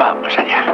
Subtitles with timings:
[0.00, 0.64] Vamos allá.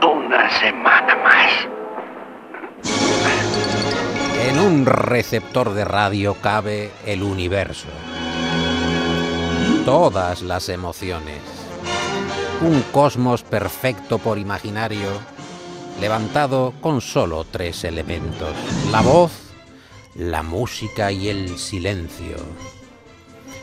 [0.00, 1.68] Una semana más.
[4.48, 7.88] En un receptor de radio cabe el universo.
[9.84, 11.40] Todas las emociones.
[12.60, 15.10] Un cosmos perfecto por imaginario,
[16.00, 18.54] levantado con solo tres elementos.
[18.92, 19.32] La voz,
[20.14, 22.36] la música y el silencio.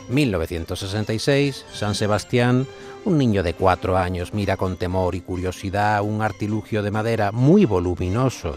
[0.08, 2.66] 1966, San Sebastián,
[3.04, 7.64] un niño de cuatro años mira con temor y curiosidad un artilugio de madera muy
[7.64, 8.56] voluminoso,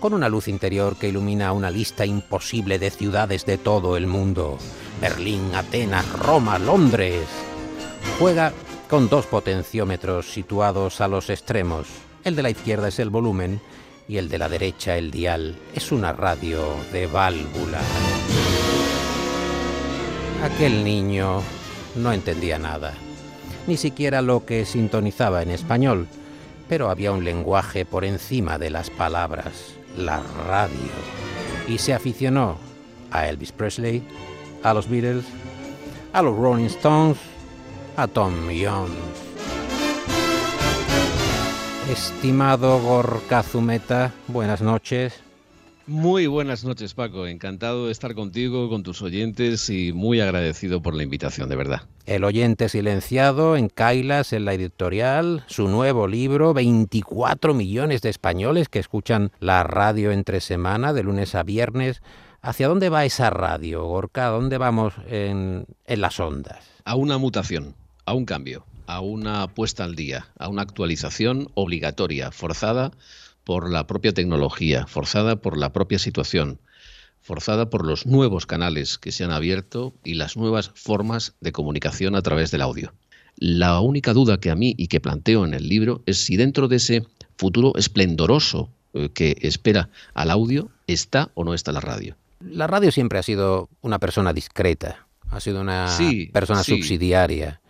[0.00, 4.58] con una luz interior que ilumina una lista imposible de ciudades de todo el mundo.
[5.00, 7.22] Berlín, Atenas, Roma, Londres.
[8.18, 8.52] Juega
[8.88, 11.86] con dos potenciómetros situados a los extremos.
[12.24, 13.60] El de la izquierda es el volumen
[14.08, 15.56] y el de la derecha el dial.
[15.74, 16.62] Es una radio
[16.92, 17.80] de válvula.
[20.42, 21.40] Aquel niño
[21.94, 22.94] no entendía nada,
[23.68, 26.08] ni siquiera lo que sintonizaba en español,
[26.68, 30.76] pero había un lenguaje por encima de las palabras, la radio,
[31.68, 32.58] y se aficionó
[33.12, 34.02] a Elvis Presley,
[34.64, 35.24] a los Beatles,
[36.12, 37.18] a los Rolling Stones,
[37.96, 38.90] a Tom Jones.
[41.88, 45.20] Estimado Gorka Zumeta, buenas noches.
[45.92, 47.26] Muy buenas noches, Paco.
[47.26, 51.82] Encantado de estar contigo, con tus oyentes y muy agradecido por la invitación, de verdad.
[52.06, 58.70] El oyente silenciado en Kailas, en la editorial, su nuevo libro, 24 millones de españoles
[58.70, 62.00] que escuchan la radio entre semana, de lunes a viernes.
[62.40, 64.28] ¿Hacia dónde va esa radio, Gorka?
[64.28, 66.64] ¿A dónde vamos en, en las ondas?
[66.86, 67.74] A una mutación,
[68.06, 72.92] a un cambio, a una puesta al día, a una actualización obligatoria, forzada
[73.44, 76.58] por la propia tecnología, forzada por la propia situación,
[77.20, 82.14] forzada por los nuevos canales que se han abierto y las nuevas formas de comunicación
[82.14, 82.92] a través del audio.
[83.36, 86.68] La única duda que a mí y que planteo en el libro es si dentro
[86.68, 87.06] de ese
[87.36, 92.16] futuro esplendoroso eh, que espera al audio está o no está la radio.
[92.40, 95.88] La radio siempre ha sido una persona discreta, ha sido una
[96.32, 97.61] persona subsidiaria.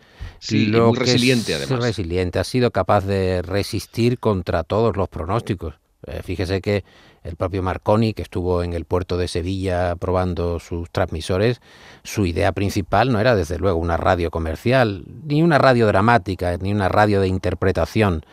[0.42, 1.78] Sí, muy resiliente además.
[1.78, 5.74] Resiliente, ha sido capaz de resistir contra todos los pronósticos.
[6.04, 6.82] Eh, fíjese que
[7.22, 11.60] el propio Marconi, que estuvo en el puerto de Sevilla probando sus transmisores,
[12.02, 16.72] su idea principal no era desde luego una radio comercial, ni una radio dramática, ni
[16.72, 18.24] una radio de interpretación.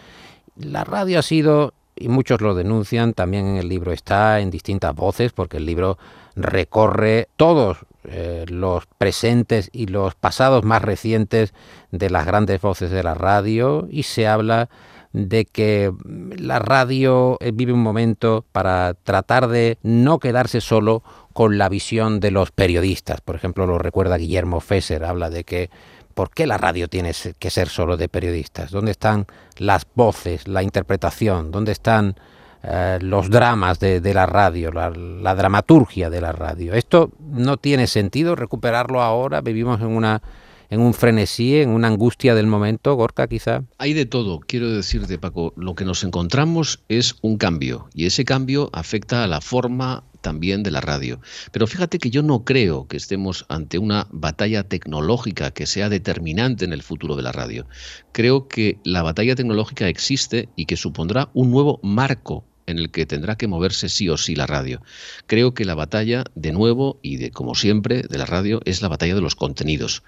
[0.55, 4.95] La radio ha sido, y muchos lo denuncian, también en el libro está, en distintas
[4.95, 5.99] voces, porque el libro
[6.35, 11.53] recorre todos eh, los presentes y los pasados más recientes
[11.91, 14.69] de las grandes voces de la radio y se habla
[15.13, 15.91] de que
[16.37, 21.03] la radio eh, vive un momento para tratar de no quedarse solo
[21.33, 23.21] con la visión de los periodistas.
[23.21, 25.69] Por ejemplo, lo recuerda Guillermo Fesser, habla de que
[26.15, 28.71] ¿por qué la radio tiene que ser solo de periodistas?
[28.71, 29.27] ¿Dónde están
[29.57, 31.51] las voces, la interpretación?
[31.51, 32.15] ¿Dónde están
[32.63, 36.73] eh, los dramas de, la radio, la, la, dramaturgia de la radio.
[36.73, 40.21] Esto no tiene sentido recuperarlo ahora, vivimos en una
[40.69, 43.63] en un frenesí, en una angustia del momento, Gorka quizá.
[43.77, 48.23] Hay de todo, quiero decirte Paco, lo que nos encontramos es un cambio y ese
[48.23, 51.21] cambio afecta a la forma también de la radio.
[51.51, 56.65] Pero fíjate que yo no creo que estemos ante una batalla tecnológica que sea determinante
[56.65, 57.65] en el futuro de la radio.
[58.11, 63.05] Creo que la batalla tecnológica existe y que supondrá un nuevo marco en el que
[63.05, 64.81] tendrá que moverse sí o sí la radio.
[65.27, 68.87] Creo que la batalla, de nuevo y de como siempre, de la radio es la
[68.87, 70.03] batalla de los contenidos,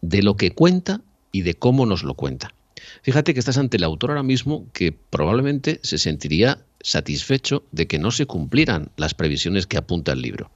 [0.00, 1.00] de lo que cuenta
[1.32, 2.54] y de cómo nos lo cuenta.
[3.02, 7.98] Fíjate que estás ante el autor ahora mismo que probablemente se sentiría satisfecho de que
[7.98, 10.50] no se cumplieran las previsiones que apunta el libro.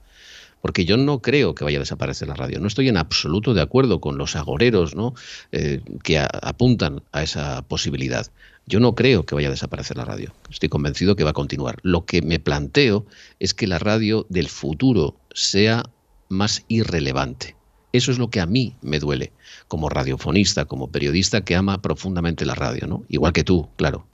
[0.61, 2.59] Porque yo no creo que vaya a desaparecer la radio.
[2.59, 5.13] No estoy en absoluto de acuerdo con los agoreros ¿no?
[5.51, 8.27] Eh, que apuntan a esa posibilidad.
[8.67, 10.33] Yo no creo que vaya a desaparecer la radio.
[10.49, 11.79] Estoy convencido que va a continuar.
[11.81, 13.05] Lo que me planteo
[13.39, 15.83] es que la radio del futuro sea
[16.29, 17.55] más irrelevante.
[17.93, 19.33] Eso es lo que a mí me duele,
[19.67, 23.03] como radiofonista, como periodista que ama profundamente la radio, ¿no?
[23.09, 24.05] Igual que tú, claro.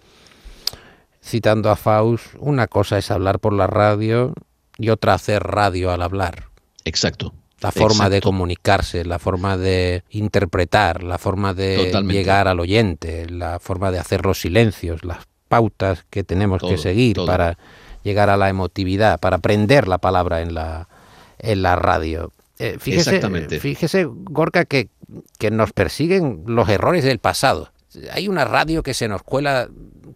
[1.22, 4.34] Citando a Faust, una cosa es hablar por la radio
[4.78, 6.46] y otra hacer radio al hablar.
[6.86, 7.34] Exacto.
[7.60, 13.60] La forma de comunicarse, la forma de interpretar, la forma de llegar al oyente, la
[13.60, 17.58] forma de hacer los silencios, las pautas que tenemos que seguir para
[18.04, 20.88] llegar a la emotividad, para aprender la palabra en la,
[21.40, 22.32] en la radio.
[22.60, 23.60] Eh, fíjese, Exactamente.
[23.60, 24.90] Fíjese, Gorka, que,
[25.40, 27.72] que nos persiguen los errores del pasado.
[28.12, 29.68] Hay una radio que se nos cuela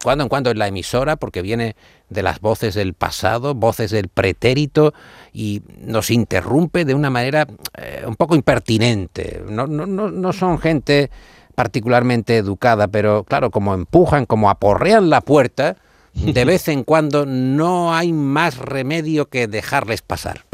[0.04, 1.76] cuando en cuando en la emisora porque viene
[2.10, 4.94] de las voces del pasado, voces del pretérito
[5.34, 9.44] y nos interrumpe de una manera eh, un poco impertinente.
[9.48, 11.10] No, no, no son gente
[11.56, 15.78] particularmente educada, pero claro, como empujan, como aporrean la puerta,
[16.14, 20.46] de vez en cuando no hay más remedio que dejarles pasar.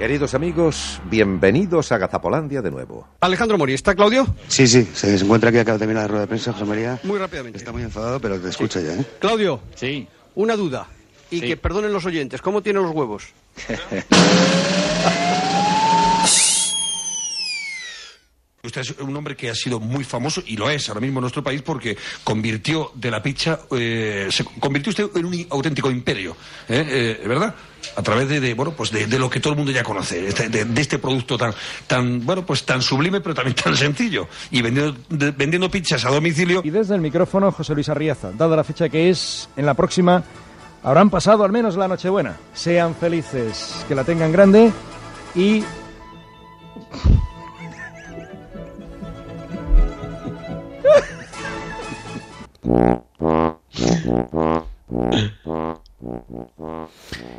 [0.00, 3.06] Queridos amigos, bienvenidos a Gazapolandia de nuevo.
[3.20, 4.26] Alejandro Mori, ¿está Claudio?
[4.48, 6.98] Sí, sí, se encuentra aquí, acaba de terminar la rueda de prensa, José María.
[7.02, 7.58] Muy rápidamente.
[7.58, 9.04] Está muy enfadado, pero te escucha ya, ¿eh?
[9.18, 9.60] Claudio.
[9.74, 10.08] Sí.
[10.36, 10.86] Una duda.
[11.30, 13.24] Y que perdonen los oyentes, ¿cómo tiene los huevos?
[18.70, 21.22] Usted es un hombre que ha sido muy famoso y lo es ahora mismo en
[21.22, 26.36] nuestro país porque convirtió de la picha, eh, se convirtió usted en un auténtico imperio,
[26.68, 27.18] ¿eh?
[27.20, 27.52] Eh, ¿verdad?
[27.96, 30.80] A través de, bueno, pues de, lo que todo el mundo ya conoce, este, de,
[30.80, 31.52] este producto tan,
[31.88, 36.60] tan, bueno, pues tan sublime pero también tan sencillo y vendiendo, vendiendo pizzas a domicilio.
[36.62, 40.22] Y desde el micrófono José Luis Arriaza, dada la fecha que es, en la próxima
[40.84, 42.36] habrán pasado al menos la Nochebuena.
[42.54, 44.70] Sean felices, que la tengan grande
[45.34, 45.64] y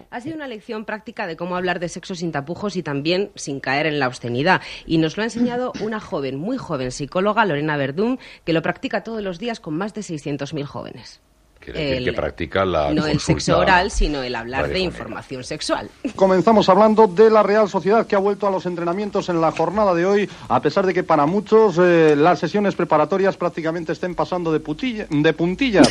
[0.10, 3.60] Ha sido una lección práctica de cómo hablar de sexo sin tapujos y también sin
[3.60, 4.62] caer en la obscenidad.
[4.86, 9.04] Y nos lo ha enseñado una joven, muy joven psicóloga, Lorena Verdún, que lo practica
[9.04, 11.22] todos los días con más de 600.000 jóvenes.
[11.68, 15.90] El, que practica la no el sexo oral, sino el hablar de información sexual.
[16.16, 19.94] Comenzamos hablando de la Real Sociedad que ha vuelto a los entrenamientos en la jornada
[19.94, 24.52] de hoy, a pesar de que para muchos eh, las sesiones preparatorias prácticamente estén pasando
[24.52, 25.90] de, putilla, de puntillas.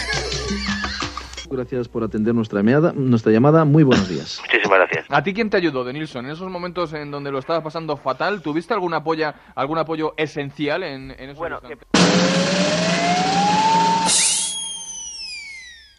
[1.51, 2.93] Gracias por atender nuestra llamada.
[2.93, 3.65] Nuestra llamada.
[3.65, 4.41] Muy buenos días.
[4.47, 5.07] Muchísimas gracias.
[5.09, 6.27] ¿A ti quién te ayudó, Denilson?
[6.27, 10.85] En esos momentos en donde lo estabas pasando fatal, ¿tuviste algún apoyo, algún apoyo esencial
[10.85, 11.61] en, en esos bueno,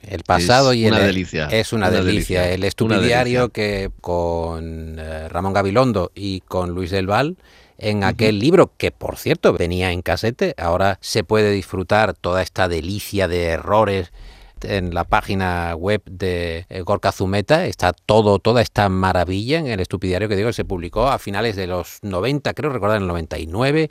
[0.08, 2.50] el pasado y una el delicia, es una, delicia.
[2.52, 7.38] El estupidiario que con eh, Ramón Gabilondo y con Luis del Val
[7.78, 12.68] en aquel libro que por cierto venía en casete, ahora se puede disfrutar toda esta
[12.68, 14.12] delicia de errores
[14.64, 19.80] en la página web de eh, Gorka Zumeta está todo, toda esta maravilla en el
[19.80, 23.08] estupidiario que digo que se publicó a finales de los 90, creo recordar en el
[23.08, 23.90] 99,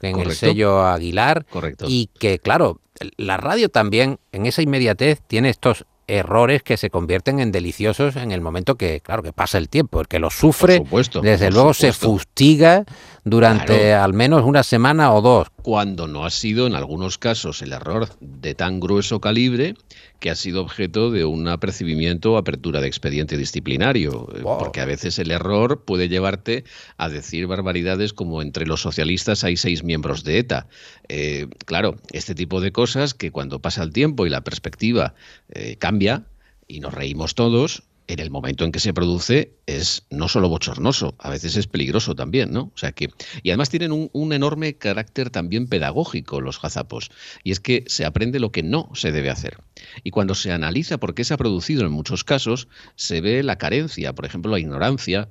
[0.00, 1.46] en el sello Aguilar.
[1.46, 1.86] Correcto.
[1.88, 2.80] Y que, claro,
[3.16, 8.32] la radio también, en esa inmediatez, tiene estos errores que se convierten en deliciosos en
[8.32, 10.00] el momento que, claro, que pasa el tiempo.
[10.00, 10.82] El que lo sufre,
[11.22, 12.84] desde luego se fustiga
[13.24, 15.48] durante al menos una semana o dos.
[15.62, 19.74] Cuando no ha sido, en algunos casos, el error de tan grueso calibre
[20.20, 24.84] que ha sido objeto de un apercibimiento o apertura de expediente disciplinario, eh, porque a
[24.84, 26.64] veces el error puede llevarte
[26.96, 30.66] a decir barbaridades como entre los socialistas hay seis miembros de ETA.
[31.08, 35.14] Eh, claro, este tipo de cosas que cuando pasa el tiempo y la perspectiva
[35.50, 36.24] eh, cambia
[36.66, 41.14] y nos reímos todos, en el momento en que se produce es no solo bochornoso,
[41.18, 42.72] a veces es peligroso también, ¿no?
[42.74, 43.10] O sea que
[43.42, 47.10] y además tienen un, enorme carácter también pedagógico los gazapos
[47.44, 49.58] y es que se aprende lo que no se debe hacer
[50.04, 53.56] y cuando se analiza por qué se ha producido en muchos casos se ve la
[53.56, 55.28] carencia, por ejemplo la ignorancia,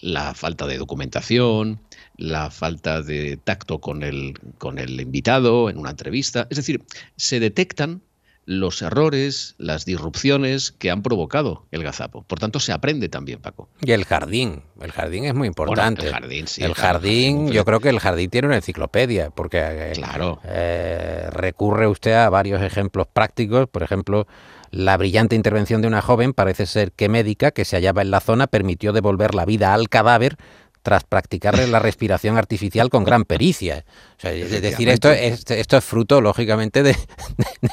[0.00, 1.80] la falta de documentación,
[2.16, 6.84] la falta de tacto con el con el invitado en una entrevista, es decir,
[7.16, 8.02] se detectan
[8.50, 12.24] los errores, las disrupciones que han provocado el gazapo.
[12.24, 13.68] Por tanto, se aprende también, Paco.
[13.80, 14.64] Y el jardín.
[14.80, 16.08] El jardín es muy importante.
[16.08, 16.64] el jardín, sí.
[16.64, 20.40] El jardín, yo creo que el jardín tiene una enciclopedia, porque eh, claro.
[20.44, 23.68] Eh, recurre usted a varios ejemplos prácticos.
[23.68, 24.26] Por ejemplo,
[24.72, 28.18] la brillante intervención de una joven parece ser que médica que se hallaba en la
[28.18, 30.38] zona permitió devolver la vida al cadáver
[30.82, 33.84] tras practicarle la respiración artificial con gran pericia.
[34.22, 36.96] es decir, esto es, esto es fruto, lógicamente, de,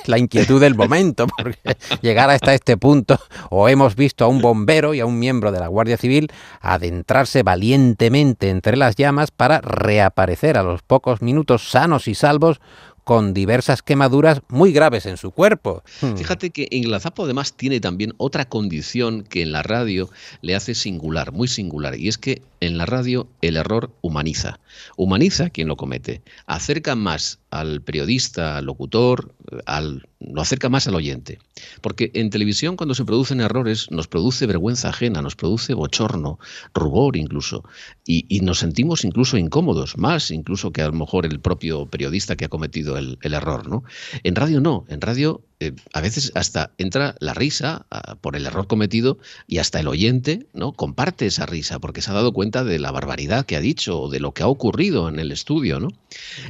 [0.05, 4.93] la inquietud del momento, porque llegar hasta este punto, o hemos visto a un bombero
[4.93, 10.57] y a un miembro de la Guardia Civil adentrarse valientemente entre las llamas para reaparecer
[10.57, 12.59] a los pocos minutos sanos y salvos
[13.07, 15.81] con diversas quemaduras muy graves en su cuerpo.
[16.01, 16.17] Hmm.
[16.17, 20.09] Fíjate que en la Zapo además tiene también otra condición que en la radio
[20.41, 24.59] le hace singular, muy singular, y es que en la radio el error humaniza.
[24.97, 29.33] Humaniza quien lo comete, acerca más al periodista, al locutor,
[29.65, 31.39] al, lo acerca más al oyente.
[31.81, 36.39] Porque en televisión cuando se producen errores nos produce vergüenza ajena, nos produce bochorno,
[36.73, 37.63] rubor incluso,
[38.05, 42.35] y, y nos sentimos incluso incómodos, más incluso que a lo mejor el propio periodista
[42.35, 43.83] que ha cometido el, error, ¿no?
[44.23, 48.45] En radio no, en radio eh, a veces hasta entra la risa ah, por el
[48.45, 50.73] error cometido y hasta el oyente, ¿no?
[50.73, 54.09] Comparte esa risa porque se ha dado cuenta de la barbaridad que ha dicho o
[54.09, 55.89] de lo que ha ocurrido en el estudio, ¿no?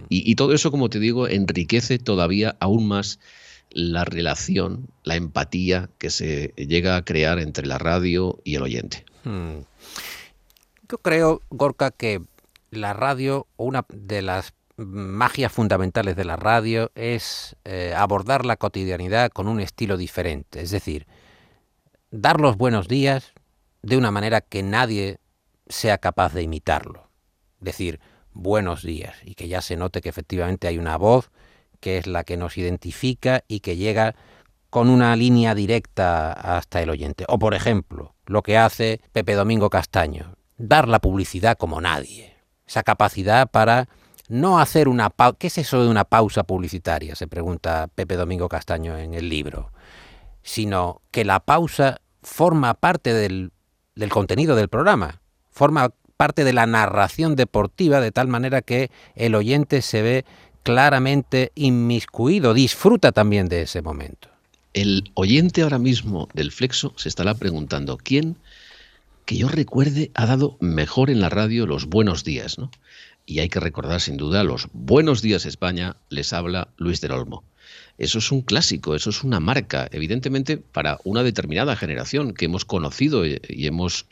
[0.09, 3.19] Y, y todo eso, como te digo, enriquece todavía aún más
[3.69, 9.05] la relación, la empatía que se llega a crear entre la radio y el oyente.
[9.23, 9.59] Hmm.
[10.89, 12.21] Yo creo, Gorka, que
[12.71, 19.31] la radio, una de las magias fundamentales de la radio es eh, abordar la cotidianidad
[19.31, 21.07] con un estilo diferente, es decir,
[22.11, 23.33] dar los buenos días
[23.81, 25.19] de una manera que nadie
[25.67, 27.09] sea capaz de imitarlo.
[27.59, 27.99] Decir
[28.33, 31.31] buenos días y que ya se note que efectivamente hay una voz
[31.79, 34.15] que es la que nos identifica y que llega
[34.69, 37.25] con una línea directa hasta el oyente.
[37.27, 42.35] O por ejemplo, lo que hace Pepe Domingo Castaño, dar la publicidad como nadie.
[42.67, 43.87] Esa capacidad para
[44.27, 45.37] no hacer una pausa.
[45.39, 47.15] ¿Qué es eso de una pausa publicitaria?
[47.15, 49.71] Se pregunta Pepe Domingo Castaño en el libro.
[50.43, 53.51] Sino que la pausa forma parte del,
[53.95, 59.35] del contenido del programa, forma parte de la narración deportiva de tal manera que el
[59.35, 60.25] oyente se ve
[60.63, 64.27] claramente inmiscuido, disfruta también de ese momento.
[64.73, 68.37] El oyente ahora mismo del Flexo se estará preguntando, ¿quién
[69.25, 72.57] que yo recuerde ha dado mejor en la radio los buenos días?
[72.57, 72.69] ¿no?
[73.29, 77.43] Y hay que recordar sin duda los buenos días España, les habla Luis del Olmo.
[77.97, 82.63] Eso es un clásico, eso es una marca, evidentemente para una determinada generación que hemos
[82.63, 84.05] conocido y hemos,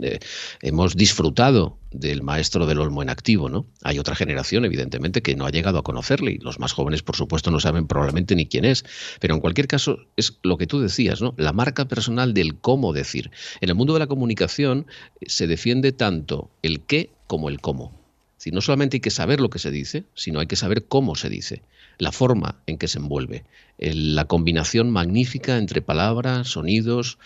[0.00, 0.18] eh,
[0.62, 3.66] hemos disfrutado del maestro del Olmo en activo, ¿no?
[3.84, 7.14] Hay otra generación, evidentemente, que no ha llegado a conocerle y los más jóvenes, por
[7.14, 8.84] supuesto, no saben probablemente ni quién es.
[9.20, 11.34] Pero en cualquier caso, es lo que tú decías, ¿no?
[11.36, 13.30] La marca personal del cómo decir.
[13.60, 14.86] En el mundo de la comunicación
[15.20, 18.03] eh, se defiende tanto el qué como el cómo.
[18.44, 21.14] Si no solamente hay que saber lo que se dice, sino hay que saber cómo
[21.14, 21.62] se dice
[21.96, 23.42] la forma en que se envuelve,
[23.78, 27.16] la combinación magnífica entre palabras, sonidos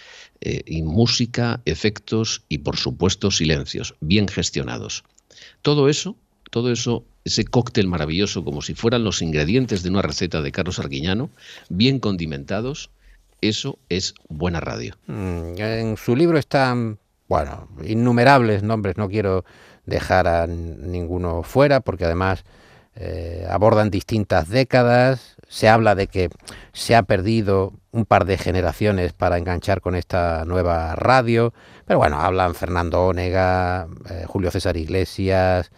[0.41, 5.03] eh, y música, efectos y por supuesto silencios, bien gestionados.
[5.61, 6.15] Todo eso,
[6.53, 10.79] todo eso, ese cóctel maravilloso como si fueran los ingredientes de una receta de Carlos
[10.79, 11.31] Arguiñano,
[11.69, 12.91] bien condimentados,
[13.41, 14.95] eso es buena radio.
[15.09, 19.45] Mm, en su libro están, bueno, innumerables nombres, no quiero
[19.87, 22.45] dejar a ninguno fuera porque además
[22.97, 26.31] eh, abordan distintas décadas, se habla de que
[26.73, 31.53] se ha perdido un par de generaciones para enganchar con esta nueva radio,
[31.87, 35.71] pero bueno, hablan Fernando Ónega, eh, Julio César Iglesias,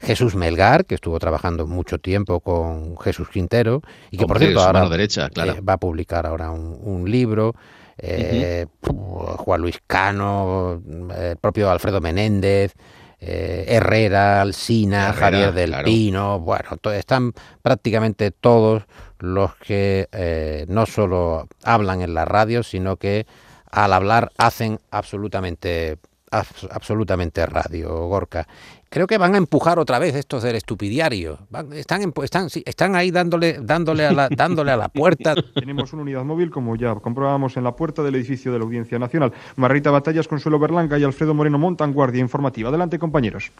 [0.00, 4.88] Jesús Melgar, que estuvo trabajando mucho tiempo con Jesús Quintero y que por cierto ahora
[4.88, 7.54] derecha, eh, va a publicar ahora un, libro.
[7.98, 10.82] Juan Luis Cano,
[11.16, 12.74] el propio Alfredo Menéndez,
[13.18, 18.84] eh, Herrera, Alsina, Javier del Pino, bueno, están prácticamente todos
[19.18, 23.26] los que eh, no solo hablan en la radio, sino que
[23.70, 25.96] al hablar hacen absolutamente
[26.30, 28.46] absolutamente radio, Gorka.
[28.88, 31.38] Creo que van a empujar otra vez estos del estupidiario.
[31.72, 35.34] están, están, están ahí dándole, dándole, a la, dándole a la puerta.
[35.54, 38.98] Tenemos una unidad móvil, como ya comprobábamos, en la puerta del edificio de la Audiencia
[38.98, 39.32] Nacional.
[39.56, 42.68] Marrita Batallas, Consuelo Berlanga y Alfredo Moreno montan guardia informativa.
[42.68, 43.50] Adelante, compañeros.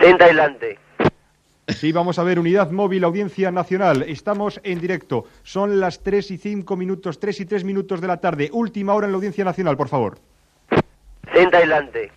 [0.00, 0.78] Senta adelante.
[1.68, 4.02] Sí, vamos a ver, unidad móvil, Audiencia Nacional.
[4.02, 5.26] Estamos en directo.
[5.42, 8.48] Son las 3 y 5 minutos, 3 y 3 minutos de la tarde.
[8.52, 10.18] Última hora en la Audiencia Nacional, por favor.
[11.38, 12.10] Senta adelante.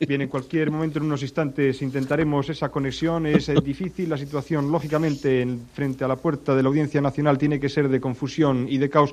[0.00, 3.26] Bien, en cualquier momento, en unos instantes, intentaremos esa conexión.
[3.26, 7.38] Es eh, difícil la situación, lógicamente, en, frente a la puerta de la Audiencia Nacional
[7.38, 9.12] tiene que ser de confusión y de caos.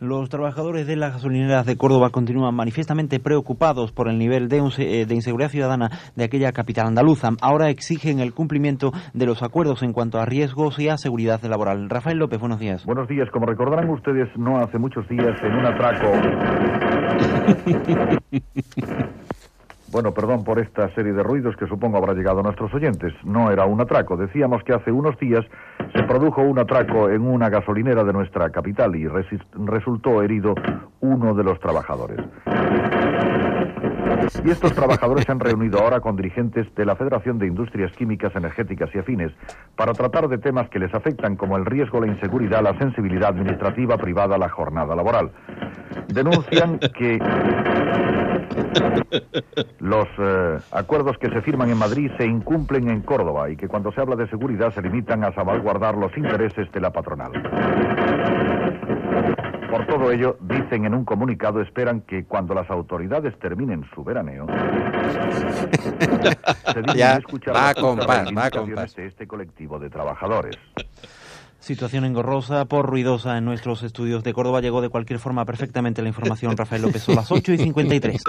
[0.00, 5.06] Los trabajadores de las gasolineras de Córdoba continúan manifiestamente preocupados por el nivel de, eh,
[5.06, 7.30] de, inseguridad ciudadana de aquella capital andaluza.
[7.40, 11.90] Ahora exigen el cumplimiento de los acuerdos en cuanto a riesgos y a seguridad laboral.
[11.90, 12.84] Rafael López, buenos días.
[12.84, 13.28] Buenos días.
[13.32, 16.12] Como recordarán ustedes, no hace muchos días en un atraco.
[19.90, 23.14] Bueno, perdón por esta serie de ruidos que supongo habrá llegado a nuestros oyentes.
[23.24, 24.18] No era un atraco.
[24.18, 25.46] Decíamos que hace unos días
[26.08, 30.54] produjo un atraco en una gasolinera de nuestra capital y resultó herido
[31.00, 32.18] uno de los trabajadores.
[34.44, 38.34] Y estos trabajadores se han reunido ahora con dirigentes de la Federación de Industrias Químicas,
[38.34, 39.32] Energéticas y Afines
[39.76, 43.96] para tratar de temas que les afectan como el riesgo, la inseguridad, la sensibilidad administrativa
[43.98, 45.30] privada, la jornada laboral.
[46.08, 47.18] Denuncian que
[49.80, 53.92] los eh, acuerdos que se firman en Madrid se incumplen en Córdoba y que cuando
[53.92, 57.32] se habla de seguridad se limitan a salvaguardar los intereses de la patronal.
[59.70, 64.46] Por todo ello, dicen en un comunicado, esperan que cuando las autoridades terminen su veraneo,
[66.72, 67.20] se ya,
[67.52, 70.56] va a comprar, va a de este colectivo de trabajadores.
[71.60, 74.60] Situación engorrosa por ruidosa en nuestros estudios de Córdoba.
[74.60, 77.02] Llegó de cualquier forma perfectamente la información Rafael López.
[77.02, 78.22] Son las 8 y 53.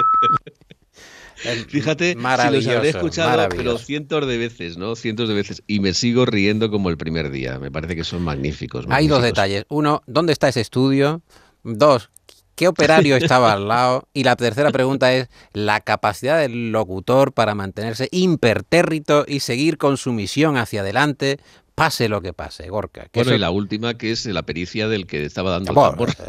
[1.67, 4.95] Fíjate, si los habré escuchado, pero cientos de veces, ¿no?
[4.95, 5.63] Cientos de veces.
[5.67, 7.59] Y me sigo riendo como el primer día.
[7.59, 8.86] Me parece que son magníficos.
[8.89, 9.65] Hay dos detalles.
[9.69, 11.21] Uno, ¿dónde está ese estudio?
[11.63, 12.09] Dos,
[12.55, 14.07] ¿qué operario estaba al lado?
[14.13, 19.98] Y la tercera pregunta es la capacidad del locutor para mantenerse impertérrito y seguir con
[19.98, 21.39] su misión hacia adelante,
[21.79, 23.07] pase lo que pase, Gorka.
[23.13, 26.09] bueno, y la última que es la pericia del que estaba dando el tambor.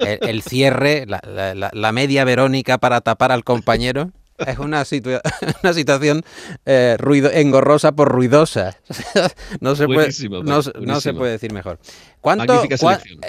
[0.00, 4.10] Eh, el, cierre, la, media Verónica para tapar al compañero.
[4.38, 4.84] Es una,
[5.62, 6.22] una situación
[6.66, 8.76] eh, ruido engorrosa por ruidosa.
[9.60, 10.10] no, se puede,
[10.42, 11.78] no, se puede decir mejor.
[12.20, 12.62] ¿Cuánto,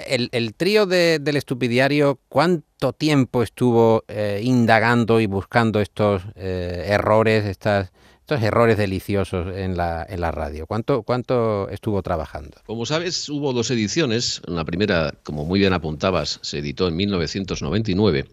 [0.07, 7.91] el, trío del estupidiario, ¿cuánto tiempo estuvo eh, indagando y buscando estos errores, estas
[8.25, 10.65] estos errores deliciosos en la, en la radio.
[10.65, 12.57] ¿Cuánto, ¿Cuánto estuvo trabajando?
[12.65, 14.41] Como sabes, hubo dos ediciones.
[14.47, 18.25] La primera, como muy bien apuntabas, se editó en 1999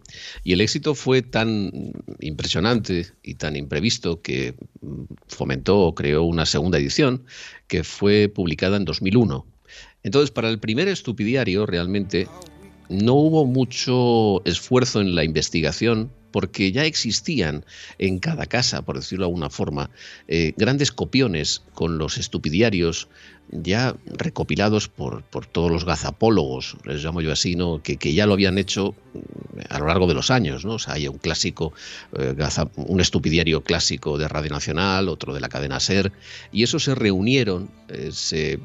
[0.43, 4.55] y el éxito fue tan impresionante y tan imprevisto que
[5.27, 7.25] fomentó o creó una segunda edición
[7.67, 9.45] que fue publicada en 2001.
[10.01, 12.27] Entonces, para el primer estupidiario realmente
[12.93, 17.63] no hubo mucho esfuerzo en la investigación porque ya existían
[17.99, 19.91] en cada casa, por decirlo de alguna forma,
[20.27, 23.07] eh, grandes copiones con los estupidiarios
[23.51, 27.81] ya recopilados por, por, todos los gazapólogos, les llamo yo así, ¿no?
[27.83, 30.65] que, que, ya lo habían hecho mm, a lo largo de los años.
[30.65, 30.73] ¿no?
[30.73, 31.73] O sea, hay un clásico,
[32.17, 32.35] eh,
[32.77, 36.11] un estupidiario clásico de Radio Nacional, otro de la cadena SER,
[36.51, 38.59] y esos se reunieron, eh, se,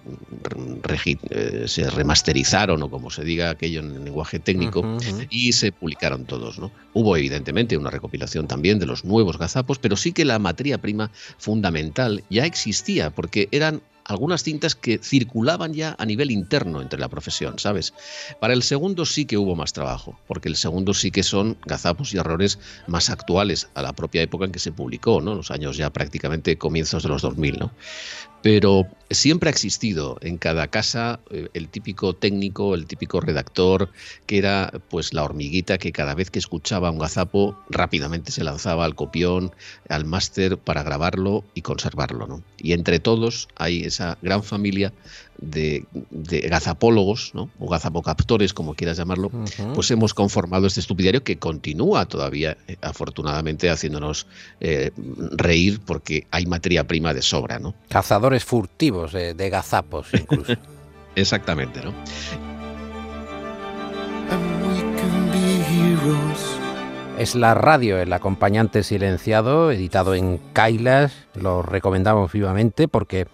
[1.30, 6.24] eh, se, remasterizaron, o como se diga aquello en el lenguaje técnico, y se publicaron
[6.24, 6.58] todos.
[6.58, 6.70] ¿no?
[6.94, 11.10] Hubo evidentemente una recopilación también de los nuevos gazapos, pero sí que la materia prima
[11.38, 17.08] fundamental ya existía, porque eran algunas cintas que circulaban ya a nivel interno entre la
[17.08, 17.94] profesión, ¿sabes?
[18.40, 22.12] Para el segundo sí que hubo más trabajo, porque el segundo sí que son gazapos
[22.12, 25.34] y errores más actuales a la propia época en que se publicó, ¿no?
[25.34, 27.70] Los años ya prácticamente comienzos de los 2000, ¿no?
[28.42, 33.90] Pero siempre ha existido en cada casa eh, el típico técnico, el típico redactor,
[34.26, 38.84] que era pues la hormiguita que cada vez que escuchaba un gazapo rápidamente se lanzaba
[38.84, 39.52] al copión,
[39.88, 42.26] al máster para grabarlo y conservarlo.
[42.26, 42.42] ¿no?
[42.58, 44.92] Y entre todos hay esa gran familia
[45.38, 45.86] de,
[46.48, 47.50] gazapólogos, ¿no?
[47.58, 49.30] o gazapocaptores, como quieras llamarlo,
[49.74, 54.26] pues hemos conformado este estupidario que continúa todavía, eh, afortunadamente, haciéndonos
[54.60, 54.90] eh,
[55.32, 57.58] reír porque hay materia prima de sobra.
[57.58, 57.74] ¿no?
[57.88, 60.54] Cazadores furtivos de, de gazapos, incluso.
[61.14, 61.92] Exactamente, ¿no?
[67.18, 71.12] Es la radio, el acompañante silenciado, editado en Kailas.
[71.34, 73.26] Lo recomendamos vivamente porque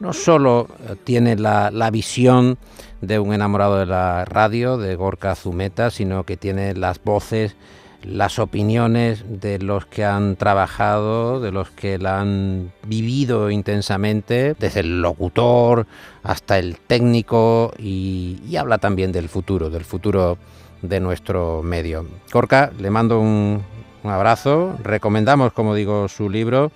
[0.00, 2.58] no solo eh, tiene la, visión
[3.00, 7.54] de un enamorado de la radio, de Gorka Zumeta, sino que tiene las voces,
[8.02, 14.80] las opiniones de los que han trabajado, de los que la han vivido intensamente, desde
[14.80, 15.86] el locutor
[16.22, 20.38] hasta el técnico y, habla también del futuro, del futuro
[20.82, 22.06] de nuestro medio.
[22.32, 23.62] Gorka, le mando un
[24.02, 26.72] abrazo, recomendamos, como digo, su libro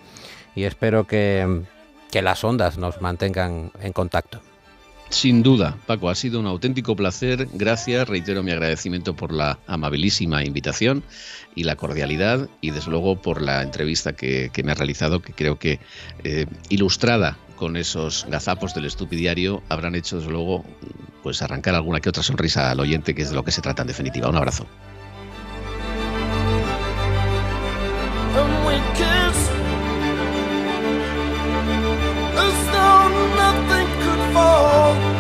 [0.55, 1.65] y espero que
[2.15, 4.41] que las ondas nos mantengan en contacto.
[5.09, 7.49] Sin duda, Paco, ha sido un auténtico placer.
[7.55, 11.03] Gracias, reitero mi agradecimiento por la amabilísima invitación
[11.57, 15.59] y la cordialidad y desde luego por la entrevista que, me ha realizado, que creo
[15.59, 15.81] que
[16.23, 20.65] eh, ilustrada con esos gazapos del estupidiario habrán hecho desde luego
[21.25, 23.83] pues arrancar alguna que otra sonrisa al oyente, que es de lo que se trata
[23.83, 24.29] en definitiva.
[24.29, 24.69] Un abrazo.
[34.45, 35.14] home